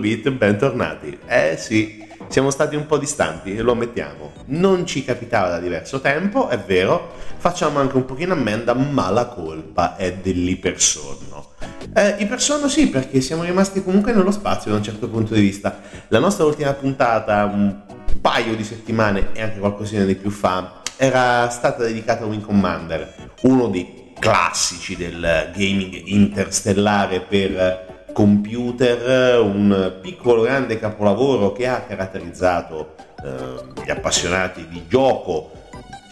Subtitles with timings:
[0.00, 1.18] Bit, bentornati.
[1.26, 4.32] Eh sì, siamo stati un po' distanti, lo ammettiamo.
[4.46, 9.26] Non ci capitava da diverso tempo, è vero, facciamo anche un pochino ammenda, ma la
[9.26, 11.50] colpa è dell'ipersonno.
[11.94, 15.80] Eh, ipersonno sì, perché siamo rimasti comunque nello spazio da un certo punto di vista.
[16.08, 17.82] La nostra ultima puntata, un
[18.20, 23.30] paio di settimane e anche qualcosina di più fa, era stata dedicata a Wing Commander,
[23.42, 32.94] uno dei classici del gaming interstellare per computer, un piccolo grande capolavoro che ha caratterizzato
[33.22, 35.52] eh, gli appassionati di gioco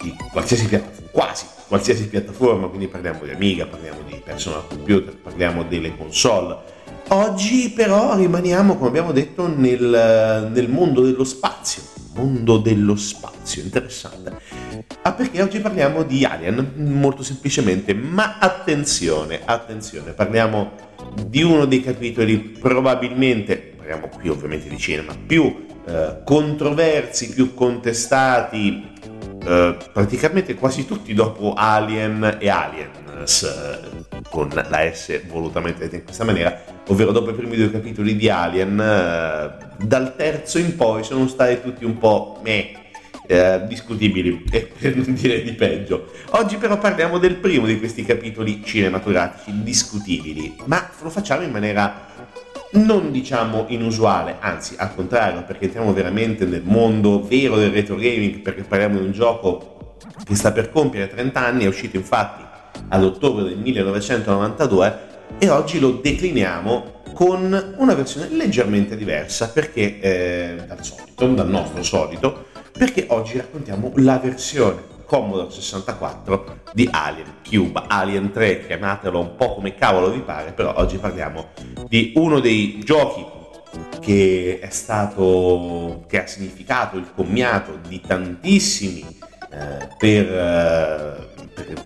[0.00, 5.64] di qualsiasi piattaforma, quasi qualsiasi piattaforma, quindi parliamo di Amiga, parliamo di personal computer, parliamo
[5.64, 6.76] delle console.
[7.08, 11.82] Oggi però rimaniamo, come abbiamo detto, nel, nel mondo dello spazio,
[12.14, 14.40] mondo dello spazio, interessante.
[15.02, 20.86] Ah, perché oggi parliamo di Alien, molto semplicemente, ma attenzione, attenzione, parliamo
[21.26, 28.90] di uno dei capitoli probabilmente, parliamo qui ovviamente di cinema, più eh, controversi, più contestati,
[29.44, 36.04] eh, praticamente quasi tutti dopo Alien e Aliens, eh, con la S volutamente detta in
[36.04, 41.02] questa maniera, ovvero dopo i primi due capitoli di Alien, eh, dal terzo in poi
[41.04, 42.86] sono stati tutti un po' meh
[43.28, 46.10] eh, discutibili e per non dire di peggio.
[46.30, 52.06] Oggi però parliamo del primo di questi capitoli cinematografici discutibili, ma lo facciamo in maniera
[52.70, 58.40] non diciamo inusuale, anzi al contrario, perché entriamo veramente nel mondo vero del retro gaming,
[58.40, 62.44] perché parliamo di un gioco che sta per compiere 30 anni, è uscito infatti
[62.88, 65.06] ad ottobre del 1992
[65.38, 71.82] e oggi lo decliniamo con una versione leggermente diversa perché eh, dal solito, dal nostro
[71.82, 72.46] solito,
[72.78, 79.54] perché oggi raccontiamo la versione Commodore 64 di Alien Cube, Alien 3, chiamatelo un po'
[79.54, 81.48] come cavolo vi pare, però oggi parliamo
[81.88, 83.26] di uno dei giochi
[84.00, 89.00] che è stato, che ha significato il commiato di tantissimi
[89.50, 91.84] eh, per, eh, per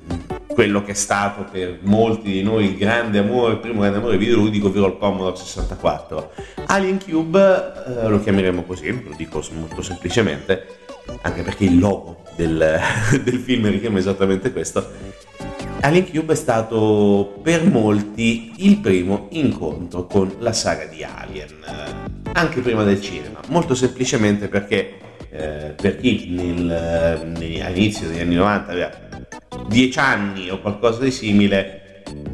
[0.49, 4.19] quello che è stato per molti di noi il grande amore, il primo grande amore
[4.19, 6.33] videoludico, ovvero il Commodore 64.
[6.67, 10.82] Alien Cube eh, lo chiameremo così, lo dico molto semplicemente,
[11.23, 12.81] anche perché il logo del,
[13.23, 15.21] del film richiama esattamente questo.
[15.81, 22.31] Alien Cube è stato per molti il primo incontro con la saga di Alien, eh,
[22.35, 24.95] anche prima del cinema, molto semplicemente perché
[25.31, 26.71] eh, per chi nel,
[27.65, 28.91] all'inizio degli anni 90 aveva
[29.67, 31.82] 10 anni o qualcosa di simile,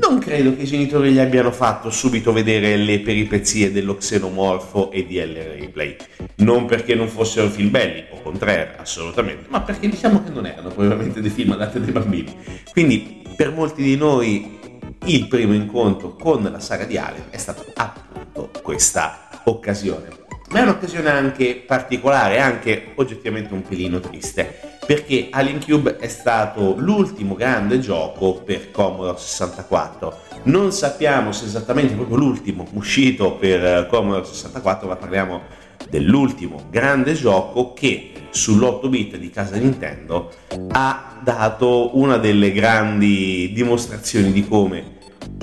[0.01, 5.05] non credo che i genitori gli abbiano fatto subito vedere le peripezie dello xenomorfo e
[5.07, 5.35] di L.
[5.35, 5.97] Replay.
[6.37, 10.69] Non perché non fossero film belli, o contrario, assolutamente, ma perché diciamo che non erano
[10.69, 12.35] probabilmente dei film adatti ai bambini.
[12.73, 14.59] Quindi per molti di noi
[15.05, 20.09] il primo incontro con la saga di Alien è stata appunto questa occasione.
[20.51, 26.75] Ma è un'occasione anche particolare, anche oggettivamente un pelino triste perché Alien Cube è stato
[26.79, 30.21] l'ultimo grande gioco per Commodore 64.
[30.45, 35.43] Non sappiamo se esattamente proprio l'ultimo uscito per eh, Commodore 64, ma parliamo
[35.91, 40.33] dell'ultimo grande gioco che sull'8 bit di casa Nintendo
[40.71, 44.97] ha dato una delle grandi dimostrazioni di come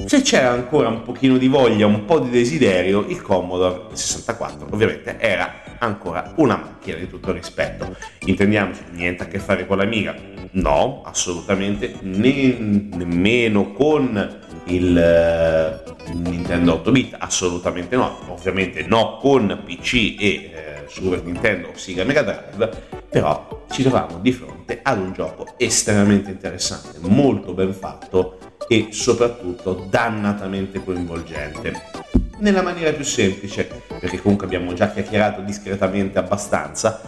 [0.06, 5.20] se c'era ancora un pochino di voglia, un po' di desiderio, il Commodore 64 ovviamente
[5.20, 7.96] era ancora una macchina di tutto rispetto.
[8.26, 10.16] Intendiamoci, niente a che fare con l'Amiga?
[10.52, 19.62] No, assolutamente, ne, nemmeno con il uh, Nintendo 8 bit, assolutamente no, ovviamente no con
[19.66, 20.52] PC e eh,
[20.88, 22.70] Super Nintendo o Sega Mega Drive,
[23.10, 28.38] però ci trovavamo di fronte ad un gioco estremamente interessante, molto ben fatto
[28.68, 32.15] e soprattutto dannatamente coinvolgente.
[32.38, 33.68] Nella maniera più semplice,
[34.00, 37.02] perché comunque abbiamo già chiacchierato discretamente abbastanza,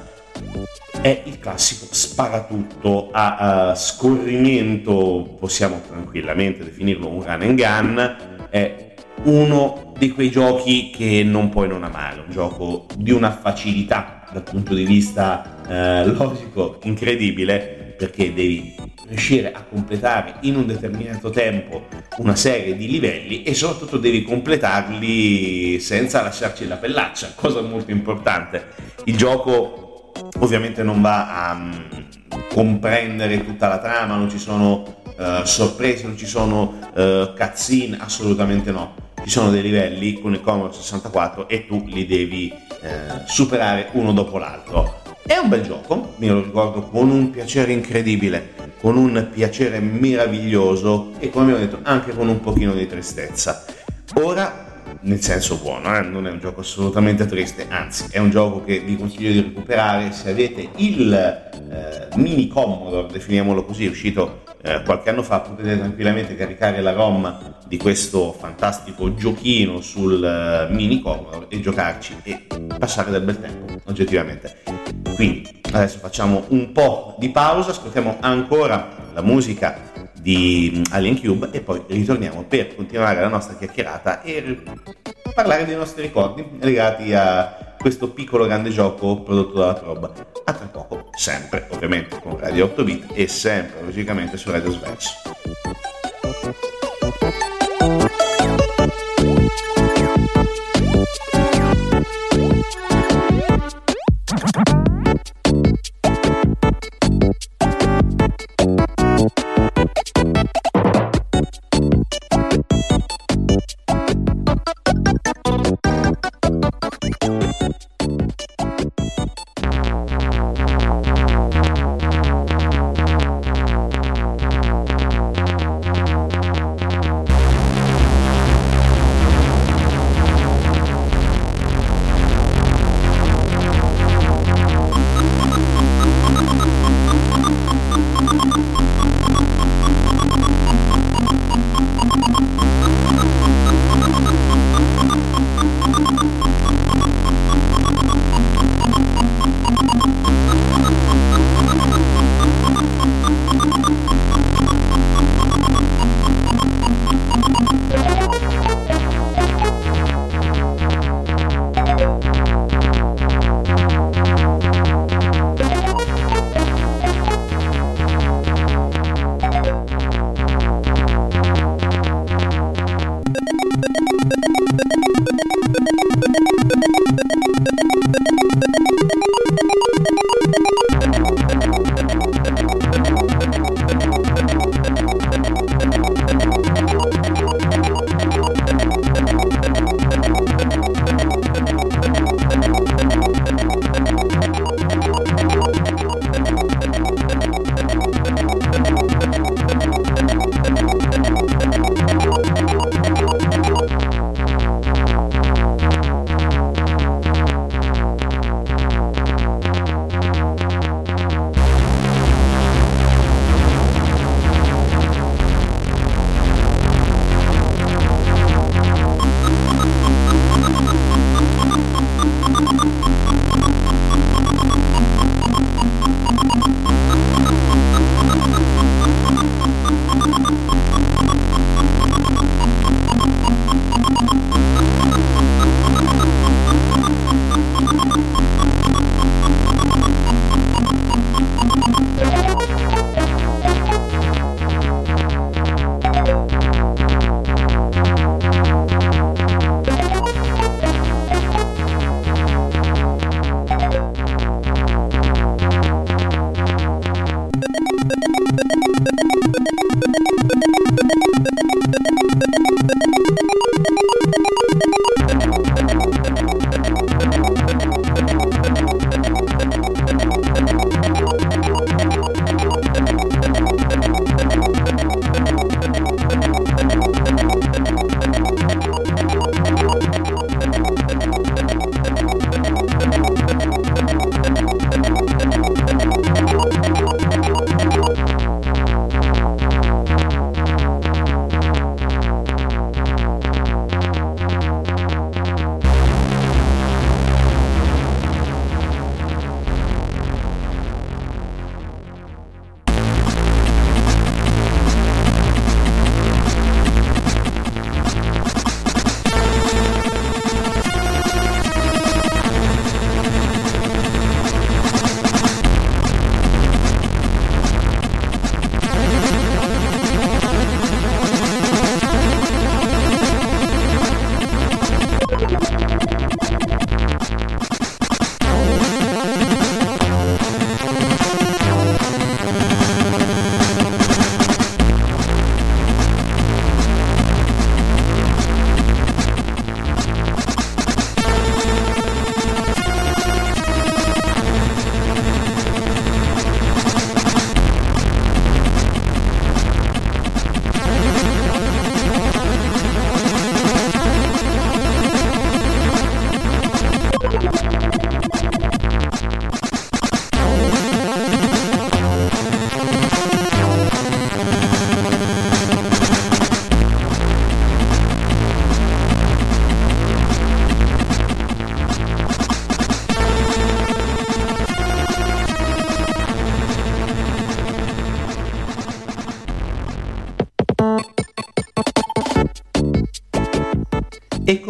[1.01, 8.93] è il classico sparatutto a, a scorrimento, possiamo tranquillamente definirlo un run and gun, è
[9.23, 14.43] uno di quei giochi che non puoi non amare, un gioco di una facilità dal
[14.43, 18.75] punto di vista eh, logico incredibile, perché devi
[19.07, 21.87] riuscire a completare in un determinato tempo
[22.17, 28.67] una serie di livelli e soprattutto devi completarli senza lasciarci la pellaccia, cosa molto importante.
[29.05, 31.87] Il gioco ovviamente non va a um,
[32.49, 38.71] comprendere tutta la trama, non ci sono uh, sorprese, non ci sono uh, cutscene, assolutamente
[38.71, 38.95] no.
[39.23, 44.13] Ci sono dei livelli con il Commodore 64 e tu li devi uh, superare uno
[44.13, 44.96] dopo l'altro.
[45.27, 51.11] È un bel gioco, me lo ricordo con un piacere incredibile con un piacere meraviglioso
[51.19, 53.65] e come abbiamo detto anche con un pochino di tristezza.
[54.21, 56.01] Ora, nel senso buono, eh?
[56.01, 60.11] non è un gioco assolutamente triste, anzi è un gioco che vi consiglio di recuperare
[60.11, 66.35] se avete il eh, mini Commodore, definiamolo così, uscito eh, qualche anno fa, potete tranquillamente
[66.35, 72.45] caricare la ROM di questo fantastico giochino sul uh, mini Commodore e giocarci e
[72.77, 74.57] passare del bel tempo, oggettivamente.
[75.15, 79.79] Quindi adesso facciamo un po' di pausa, ascoltiamo ancora la musica
[80.19, 84.61] di mm, Alien Cube e poi ritorniamo per continuare la nostra chiacchierata e
[85.33, 90.09] parlare dei nostri ricordi legati a questo piccolo grande gioco prodotto dalla Probe.
[90.43, 95.13] A tra poco, sempre ovviamente con Radio 8 bit e sempre logicamente su Radio Sverso.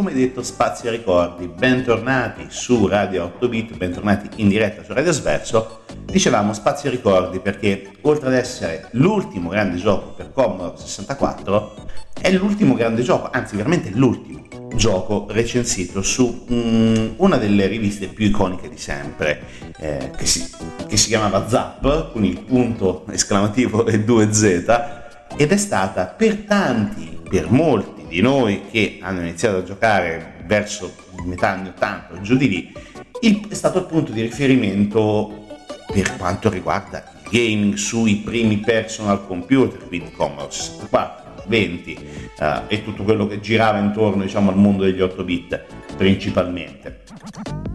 [0.07, 5.81] Come detto Spazio Ricordi, bentornati su Radio 8 Bit, bentornati in diretta su Radio Sverso.
[6.05, 11.73] Dicevamo Spazio Ricordi perché oltre ad essere l'ultimo grande gioco per Commodore 64,
[12.21, 18.27] è l'ultimo grande gioco, anzi veramente l'ultimo gioco recensito su um, una delle riviste più
[18.27, 19.41] iconiche di sempre,
[19.77, 20.49] eh, che, si,
[20.87, 27.19] che si chiamava Zap, con il punto esclamativo e 2Z, ed è stata per tanti,
[27.29, 30.93] per molti, di noi che hanno iniziato a giocare verso
[31.25, 32.73] metà anni 80 o giù di lì,
[33.21, 35.45] il, è stato il punto di riferimento
[35.91, 41.99] per quanto riguarda il gaming sui primi personal computer, quindi Commodore 64, 20
[42.39, 47.03] uh, e tutto quello che girava intorno diciamo, al mondo degli 8 bit principalmente.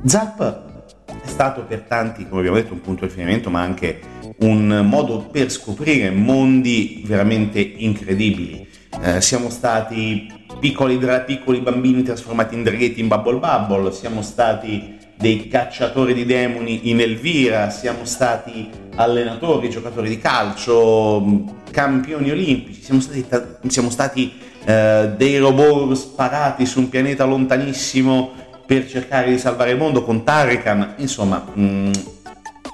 [0.04, 0.70] Zap
[1.06, 4.00] è stato per tanti, come abbiamo detto, un punto di riferimento, ma anche
[4.38, 8.68] un modo per scoprire mondi veramente incredibili
[9.00, 10.30] eh, siamo stati
[10.61, 16.90] piccoli, piccoli, bambini trasformati in draghetti in Bubble Bubble, siamo stati dei cacciatori di demoni
[16.90, 23.25] in Elvira, siamo stati allenatori, giocatori di calcio, campioni olimpici, siamo stati,
[23.68, 24.32] siamo stati
[24.64, 28.30] eh, dei robot sparati su un pianeta lontanissimo
[28.66, 31.92] per cercare di salvare il mondo con Tarikan, insomma mh, mm,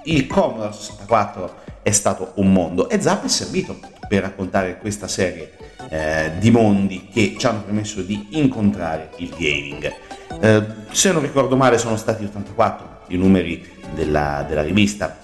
[0.05, 5.58] il Commodore 64 è stato un mondo e Zap è servito per raccontare questa serie
[5.89, 9.93] eh, di mondi che ci hanno permesso di incontrare il gaming.
[10.41, 15.17] Eh, se non ricordo male sono stati 84 i numeri della, della rivista,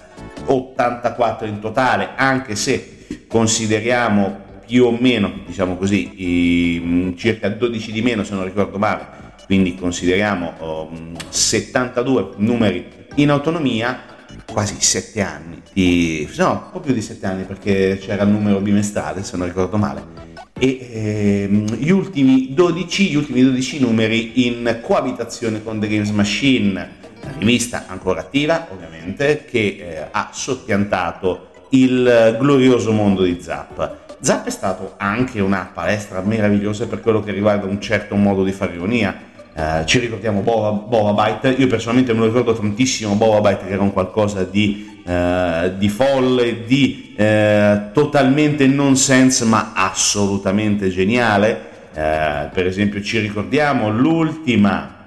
[0.45, 7.91] 84 in totale, anche se consideriamo più o meno, diciamo così, i, mm, circa 12
[7.91, 9.07] di meno se non ricordo male,
[9.45, 10.91] quindi consideriamo oh,
[11.29, 14.13] 72 mm, numeri in autonomia,
[14.51, 18.59] quasi 7 anni, di, no, un po' più di 7 anni perché c'era il numero
[18.59, 20.24] bimestrale se non ricordo male,
[20.57, 26.73] e ehm, gli, ultimi 12, gli ultimi 12 numeri in coabitazione con The Games Machine,
[27.21, 34.03] la rivista ancora attiva ovviamente, che eh, ha soppiantato il glorioso mondo di Zap.
[34.21, 38.53] Zap è stato anche una palestra meravigliosa per quello che riguarda un certo modo di
[38.53, 39.33] fare ironia.
[39.55, 43.73] Uh, ci ricordiamo Boba, Boba Byte, io personalmente me lo ricordo tantissimo Boba Byte che
[43.73, 51.73] era un qualcosa di eh, di folle, di eh, totalmente nonsense ma assolutamente geniale.
[51.93, 55.05] Eh, per esempio ci ricordiamo l'ultima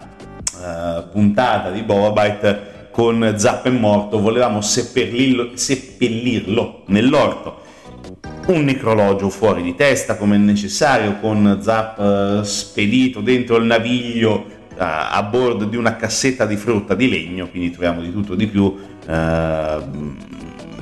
[0.54, 2.12] eh, puntata di Boba
[2.92, 7.66] con Zapp è morto, volevamo seppellirlo, seppellirlo nell'orto
[8.48, 14.46] un necrologio fuori di testa come è necessario, con Zap eh, spedito dentro il naviglio
[14.46, 18.46] eh, a bordo di una cassetta di frutta di legno, quindi troviamo di tutto di
[18.46, 18.74] più,
[19.08, 20.16] Ehm,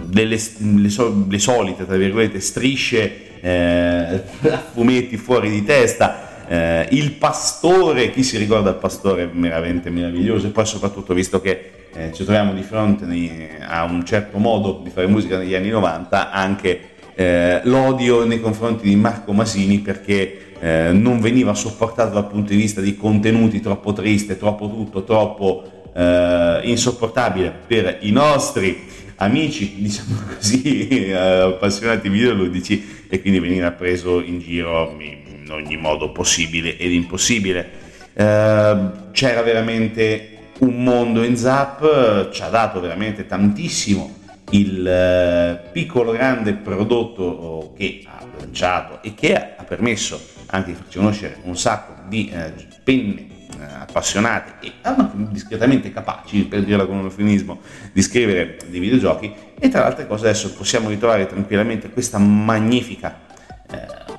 [0.04, 6.24] delle, le, so, le, solite, tra virgolette, strisce eh, a fumetti fuori di testa.
[6.48, 11.70] Eh, il pastore, chi si ricorda il pastore veramente meraviglioso e poi soprattutto visto che
[11.92, 15.70] eh, ci troviamo di fronte nei, a un certo modo di fare musica negli anni
[15.70, 22.26] 90, anche eh, l'odio nei confronti di Marco Masini perché eh, non veniva sopportato dal
[22.26, 28.84] punto di vista di contenuti troppo triste, troppo tutto, troppo eh, insopportabile per i nostri
[29.16, 36.12] amici, diciamo così, eh, appassionati videoludici e quindi venire preso in giro in ogni modo
[36.12, 37.84] possibile ed impossibile.
[38.12, 38.76] Eh,
[39.12, 46.54] c'era veramente un mondo in Zap, ci ha dato veramente tantissimo il eh, piccolo grande
[46.54, 52.30] prodotto che ha lanciato e che ha permesso anche di farci conoscere un sacco di
[52.30, 52.52] eh,
[52.84, 57.60] penne eh, appassionati e anche discretamente capaci, per dirla con un eufemismo,
[57.92, 59.32] di scrivere dei videogiochi.
[59.58, 63.24] E tra le altre cose adesso possiamo ritrovare tranquillamente questa magnifica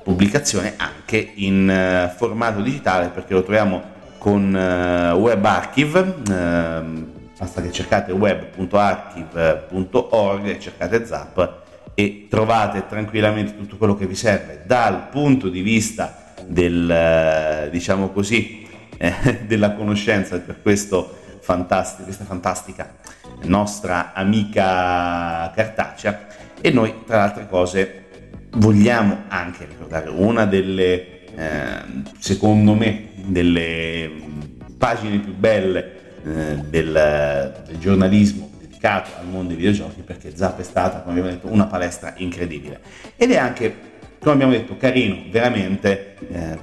[0.02, 3.82] pubblicazione anche in formato digitale perché lo troviamo
[4.18, 11.60] con Web Archive, ehm, basta che cercate web.archive.org cercate Zap
[11.94, 18.08] e trovate tranquillamente tutto quello che vi serve dal punto di vista del, eh, diciamo
[18.10, 18.66] così,
[18.98, 20.58] eh, della conoscenza per
[21.40, 22.96] fantastico, questa fantastica
[23.42, 26.26] nostra amica cartacea.
[26.60, 28.06] E noi tra le altre cose
[28.52, 31.82] vogliamo anche ricordare una delle eh,
[32.18, 34.10] secondo me delle
[34.76, 40.62] pagine più belle eh, del, del, giornalismo dedicato al mondo dei videogiochi perché Zap è
[40.62, 42.80] stata come abbiamo detto una palestra incredibile
[43.16, 43.86] ed è anche
[44.18, 46.58] come abbiamo detto carino veramente eh,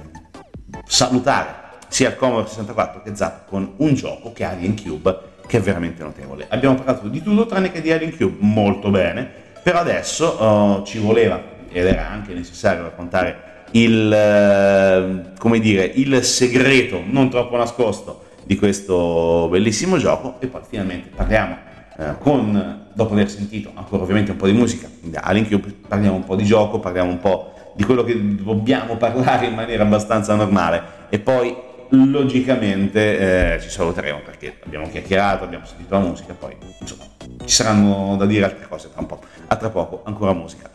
[0.86, 5.60] salutare sia il Commodore 64 che Zap con un gioco che Alien Cube che è
[5.60, 6.46] veramente notevole.
[6.48, 9.28] Abbiamo parlato di tutto tranne che di Alien Cube molto bene,
[9.62, 11.40] però adesso uh, ci voleva
[11.70, 19.48] ed era anche necessario raccontare il, eh, dire, il segreto non troppo nascosto di questo
[19.50, 21.56] bellissimo gioco e poi finalmente parliamo
[21.98, 24.88] eh, con, dopo aver sentito ancora ovviamente un po' di musica,
[25.20, 29.54] all'inchiostro parliamo un po' di gioco, parliamo un po' di quello che dobbiamo parlare in
[29.54, 31.54] maniera abbastanza normale e poi
[31.90, 37.04] logicamente eh, ci saluteremo perché abbiamo chiacchierato, abbiamo sentito la musica, poi insomma
[37.44, 39.20] ci saranno da dire altre cose tra un po'.
[39.48, 40.70] A tra poco, ancora musica.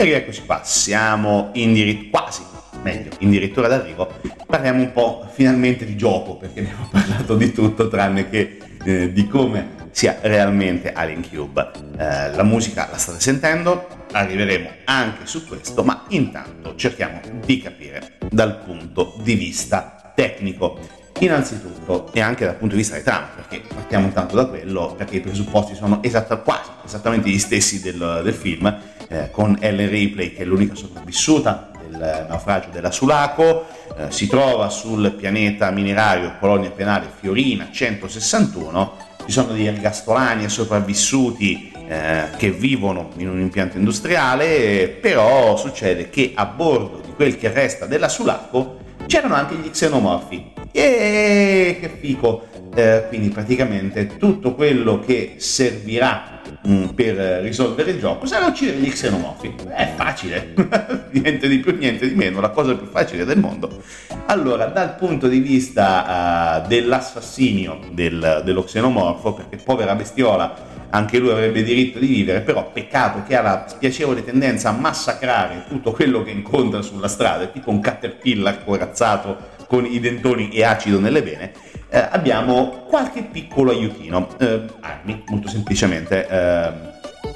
[0.00, 2.40] E rieccoci qua, siamo in dirittura, quasi,
[2.80, 4.10] meglio, in dirittura d'arrivo.
[4.46, 9.26] Parliamo un po' finalmente di gioco, perché abbiamo parlato di tutto tranne che eh, di
[9.28, 11.70] come sia realmente Alien Cube.
[11.98, 18.16] Eh, la musica la state sentendo, arriveremo anche su questo, ma intanto cerchiamo di capire
[18.30, 20.78] dal punto di vista tecnico.
[21.18, 25.16] Innanzitutto, e anche dal punto di vista dei trama, perché partiamo intanto da quello, perché
[25.16, 28.78] i presupposti sono esatta, quasi esattamente gli stessi del, del film,
[29.10, 34.68] eh, con Ellen Ripley che è l'unica sopravvissuta del naufragio della Sulaco, eh, si trova
[34.70, 43.10] sul pianeta minerario colonia penale Fiorina 161 ci sono degli ergastolani sopravvissuti eh, che vivono
[43.16, 48.78] in un impianto industriale, però succede che a bordo di quel che resta della Sulaco
[49.06, 50.52] c'erano anche gli xenomorfi.
[50.72, 52.48] E che fico!
[52.72, 58.78] Eh, quindi praticamente tutto quello che servirà mh, mm, per risolvere il gioco sarà uccidere
[58.78, 59.54] gli xenomorfi.
[59.68, 60.54] È facile,
[61.10, 63.82] niente di più, niente di meno, la cosa più facile del mondo.
[64.26, 71.30] Allora, dal punto di vista uh, dell'assassinio del, dello xenomorfo, perché povera bestiola anche lui
[71.30, 76.22] avrebbe diritto di vivere, però peccato che ha la spiacevole tendenza a massacrare tutto quello
[76.22, 81.52] che incontra sulla strada, tipo un caterpillar corazzato con i dentoni e acido nelle vene,
[81.90, 84.28] eh, abbiamo qualche piccolo aiutino.
[84.38, 86.72] Eh, armi, molto semplicemente, eh,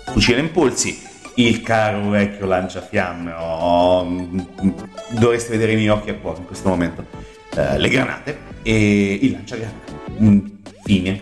[0.06, 1.02] fucile impulsi,
[1.34, 4.06] il caro vecchio lanciafiamme, oh,
[5.10, 7.04] dovreste vedere i miei occhi a cuore in questo momento,
[7.56, 9.92] eh, le granate e il lanciagranate.
[10.20, 10.38] Mm,
[10.84, 11.20] fine.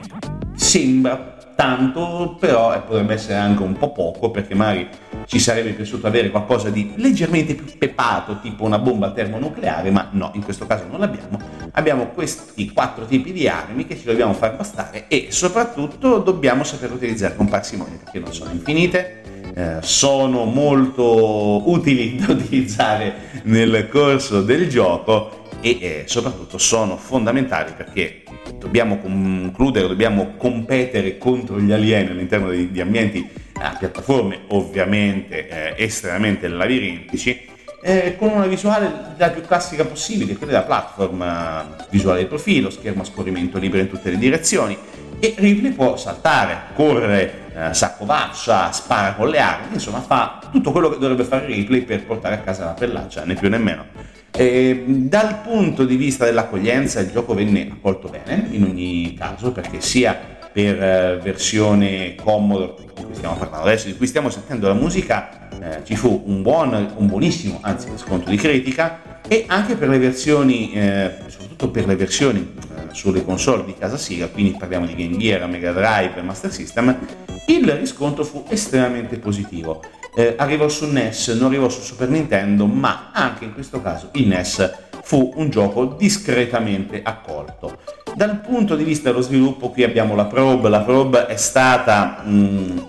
[0.54, 4.88] Sembra tanto, però eh, potrebbe essere anche un po' poco perché magari
[5.26, 10.32] ci sarebbe piaciuto avere qualcosa di leggermente più pepato, tipo una bomba termonucleare, ma no,
[10.34, 11.61] in questo caso non l'abbiamo.
[11.74, 16.92] Abbiamo questi quattro tipi di armi che ci dobbiamo far bastare e soprattutto dobbiamo saper
[16.92, 19.22] utilizzare con parsimonia perché non sono infinite,
[19.54, 27.72] eh, sono molto utili da utilizzare nel corso del gioco e eh, soprattutto sono fondamentali
[27.74, 28.22] perché
[28.58, 36.48] dobbiamo concludere, dobbiamo competere contro gli alieni all'interno di, ambienti a piattaforme ovviamente eh, estremamente
[36.48, 37.48] labirintici
[37.84, 42.70] eh, con una visuale la più classica possibile, quella della platform, eh, visuale di profilo,
[42.70, 44.78] schermo a scorrimento libero in tutte le direzioni
[45.18, 50.88] e Ripley può saltare, correre, eh, saccovaccia, spara con le armi, insomma fa tutto quello
[50.88, 53.86] che dovrebbe fare Ripley per portare a casa la pellaccia, né più né meno.
[54.30, 59.80] E, dal punto di vista dell'accoglienza il gioco venne accolto bene in ogni caso perché
[59.80, 64.74] sia per eh, versione Commodore di cui stiamo parlando adesso, di cui stiamo sentendo la
[64.74, 69.88] musica, eh, ci fu un buon, un buonissimo, anzi sconto di critica e anche per
[69.88, 74.86] le versioni, eh, soprattutto per le versioni eh, sulle console di casa Sega, quindi parliamo
[74.86, 76.98] di Game Gear, Mega Drive, Master System,
[77.46, 79.82] il riscontro fu estremamente positivo
[80.14, 84.28] eh, arrivò su NES, non arrivò su Super Nintendo, ma anche in questo caso il
[84.28, 87.78] NES fu un gioco discretamente accolto.
[88.14, 92.88] Dal punto di vista dello sviluppo qui abbiamo la probe, la probe è stata mh,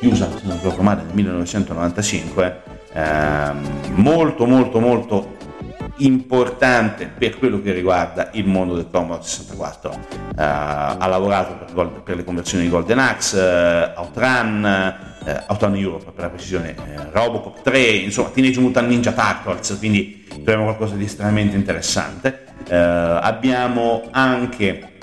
[0.00, 5.36] chiusa, se non ricordo male, nel 1995, ehm, molto molto molto
[5.98, 9.90] importante per quello che riguarda il mondo del Commodore 64.
[9.90, 15.76] Uh, eh, ha lavorato per, per, le conversioni di Golden Axe, uh, Outrun, uh, Outrun
[15.76, 16.74] Europe per la precisione,
[17.10, 22.46] Robocop 3, insomma Teenage Mutant Ninja Turtles, quindi troviamo qualcosa di estremamente interessante.
[22.74, 24.96] Abbiamo anche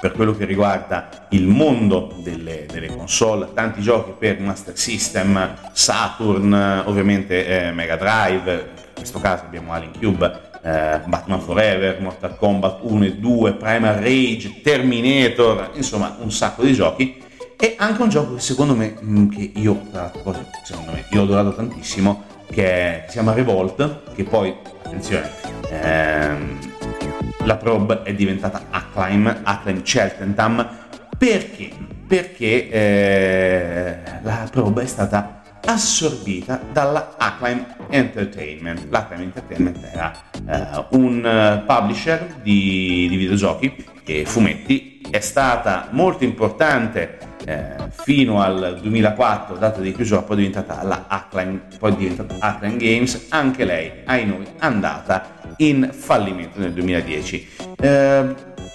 [0.00, 6.82] per quello che riguarda il mondo delle, delle, console, tanti giochi per Master System, Saturn,
[6.86, 13.04] ovviamente eh, Mega Drive, questo caso abbiamo Alien Cube, eh, Batman Forever, Mortal Kombat 1
[13.04, 17.20] e 2, Primal Rage, Terminator, insomma un sacco di giochi.
[17.56, 19.82] E anche un gioco che secondo me, mm, che io,
[20.64, 24.52] secondo me, io ho adorato tantissimo, che, è, si chiama Revolt, che poi,
[24.84, 25.30] attenzione,
[25.70, 26.71] ehm,
[27.44, 30.68] la probe è diventata Acclaim, Acclaim Cheltenham,
[31.18, 31.70] perché?
[32.06, 38.86] Perché eh, la probe è stata assorbita dalla Acclaim Entertainment.
[38.90, 40.12] L'Acclaim Entertainment era
[40.90, 48.40] uh, un uh, publisher di, di, videogiochi e fumetti, è stata molto importante uh, fino
[48.40, 53.26] al 2004, data di chiusura, poi è diventata la Acclaim, poi è diventata Acclaim Games,
[53.30, 57.48] anche lei, ai noi, andata in fallimento nel 2010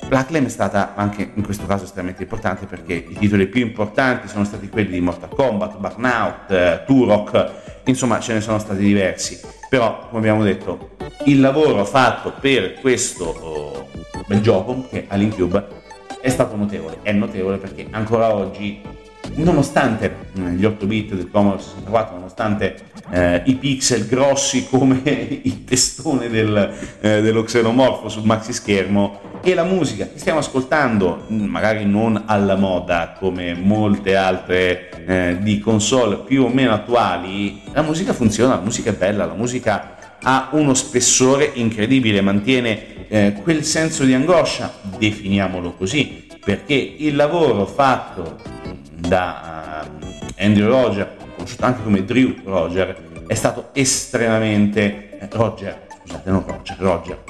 [0.08, 4.46] Blacklam è stata anche in questo caso estremamente importante perché i titoli più importanti sono
[4.46, 7.52] stati quelli di Mortal Kombat, Burnout, eh, Turok,
[7.86, 9.40] insomma ce ne sono stati diversi.
[9.70, 10.92] Però, come abbiamo detto,
[11.26, 13.90] il lavoro fatto per questo oh,
[14.26, 15.68] bel gioco, che è Alien Cube,
[16.28, 17.00] è stato notevole.
[17.04, 18.82] È notevole perché ancora oggi
[19.36, 22.76] nonostante eh, gli 8 bit del Commodore 64, nonostante
[23.12, 25.02] eh, i pixel grossi come
[25.44, 31.24] il testone del, eh, dello xenomorfo sul maxi schermo e la musica che stiamo ascoltando,
[31.28, 37.84] magari non alla moda come molte altre eh, di console più o meno attuali, la
[37.84, 43.64] musica funziona, la musica è bella, la musica ha uno spessore incredibile, mantiene eh, quel
[43.64, 48.40] senso di angoscia, definiamolo così, perché il lavoro fatto
[48.90, 50.06] da uh,
[50.38, 56.78] Andrew Roger, conosciuto anche come Drew Roger, è stato estremamente eh, Roger, scusate, non Roger,
[56.80, 57.24] Roger,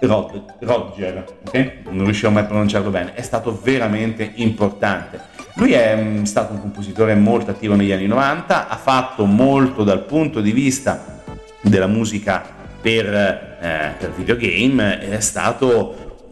[0.00, 1.72] Rod, Roger, ok?
[1.90, 5.20] Non riuscivo mai a pronunciarlo bene, è stato veramente importante.
[5.54, 10.04] Lui è mm, stato un compositore molto attivo negli anni 90, ha fatto molto dal
[10.04, 11.19] punto di vista
[11.62, 12.42] della musica
[12.80, 16.24] per, eh, per videogame è stato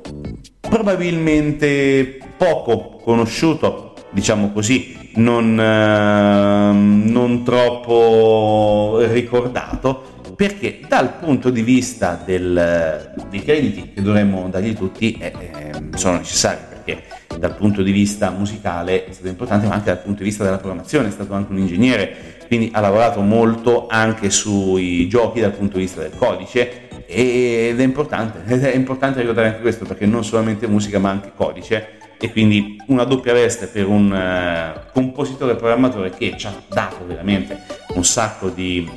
[0.61, 12.23] probabilmente poco conosciuto, diciamo così, non, eh, non troppo ricordato perché dal punto di vista
[12.25, 17.03] del, dei crediti che dovremmo dargli tutti eh, eh, sono necessari perché
[17.39, 20.59] dal punto di vista musicale è stato importante ma anche dal punto di vista della
[20.59, 25.77] programmazione è stato anche un ingegnere quindi ha lavorato molto anche sui giochi dal punto
[25.77, 30.67] di vista del codice ed è importante, è importante ricordare anche questo perché non solamente
[30.67, 36.35] musica ma anche codice e quindi una doppia veste per un uh, compositore programmatore che
[36.37, 37.63] ci ha dato veramente
[37.95, 38.91] un sacco di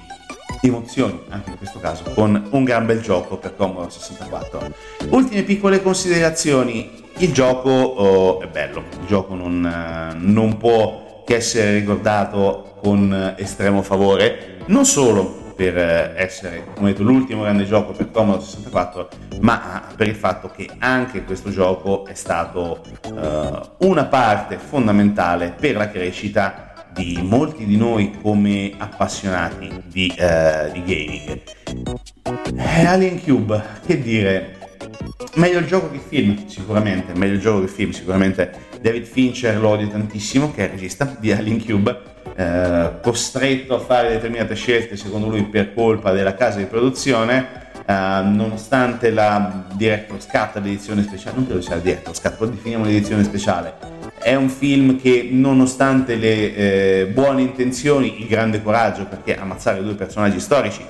[0.62, 4.74] emozioni anche in questo caso con un gran bel gioco per Commodore 64
[5.10, 11.36] ultime piccole considerazioni il gioco oh, è bello il gioco non, uh, non può che
[11.36, 17.92] essere ricordato con estremo favore, non solo per eh, essere come detto, l'ultimo grande gioco
[17.92, 19.10] per Commodore 64,
[19.42, 22.82] ma per il fatto che anche questo gioco è stato
[23.14, 30.72] uh, una parte fondamentale per la crescita di molti di noi come appassionati di, uh,
[30.72, 31.42] di gaming.
[32.58, 34.58] Alien Cube, che dire,
[35.36, 39.06] meglio il gioco che il film, sicuramente, meglio il gioco che il film, sicuramente David
[39.06, 42.00] Fincher lo odio tantissimo, che è il regista di Alien Cube,
[42.36, 47.61] eh, costretto a fare determinate scelte secondo lui per colpa della casa di produzione.
[47.92, 52.86] Eh, nonostante la Director's Cut, l'edizione speciale, non credo sia la Director's Cut, poi definiamo
[52.86, 53.74] l'edizione speciale,
[54.20, 59.96] è un film che nonostante le eh, buone intenzioni, il grande coraggio, perché ammazzare due
[59.96, 60.82] personaggi storici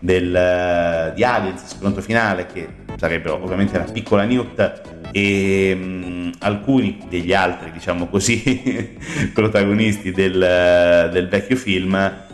[0.00, 2.66] del, uh, di Aliens, scontro finale, che
[2.96, 4.80] sarebbero ovviamente la piccola Newt
[5.12, 8.96] e um, alcuni degli altri, diciamo così,
[9.34, 12.26] protagonisti del, del vecchio film,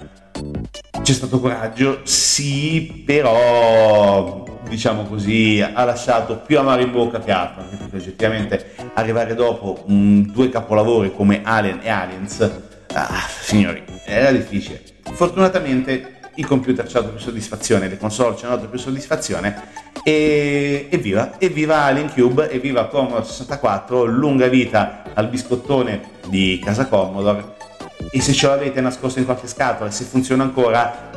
[1.03, 7.63] c'è stato coraggio, sì, però diciamo così, ha lasciato più amaro in bocca che altro,
[7.63, 12.51] anche perché oggettivamente arrivare dopo um, due capolavori come Alien e Aliens,
[12.93, 14.83] ah, signori, era difficile.
[15.13, 19.63] Fortunatamente il computer ci ha dato più soddisfazione, le console ci hanno dato più soddisfazione
[20.03, 27.55] e evviva, evviva Alien Cube, evviva Commodore 64, lunga vita al biscottone di casa Commodore
[28.11, 31.11] e se ce l'avete nascosto in qualche scatola, se funziona ancora,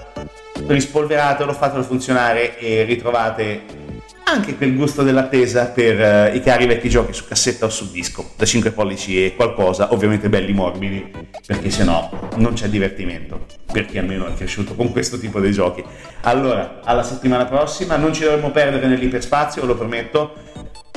[0.66, 3.86] rispolveratelo, fatelo funzionare e ritrovate
[4.30, 8.32] anche quel gusto dell'attesa per uh, i cari vecchi giochi su cassetta o su disco,
[8.36, 11.12] da 5 pollici e qualcosa, ovviamente belli morbidi,
[11.46, 15.84] perché sennò non c'è divertimento, per chi almeno è cresciuto con questo tipo di giochi.
[16.22, 20.34] Allora, alla settimana prossima, non ci dovremmo perdere nell'iperspazio, lo prometto,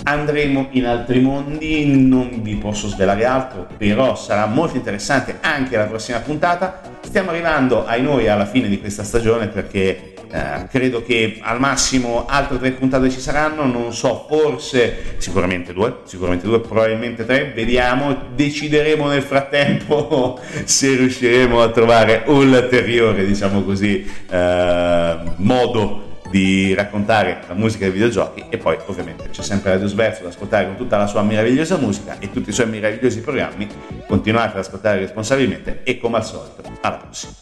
[0.04, 5.84] andremo in altri mondi, non vi posso svelare altro, però sarà molto interessante anche la
[5.84, 6.80] prossima puntata.
[7.02, 12.24] Stiamo arrivando ai noi alla fine di questa stagione perché eh, credo che al massimo
[12.28, 18.16] altre tre puntate ci saranno, non so, forse sicuramente due, sicuramente due, probabilmente tre, vediamo,
[18.34, 27.54] decideremo nel frattempo se riusciremo a trovare ulteriore, diciamo così, eh, modo di raccontare la
[27.54, 31.06] musica dei videogiochi e poi ovviamente c'è sempre Radio Sverso da ascoltare con tutta la
[31.06, 33.66] sua meravigliosa musica e tutti i suoi meravigliosi programmi.
[34.06, 37.32] Continuate ad ascoltare responsabilmente e come al solito, alla prossima.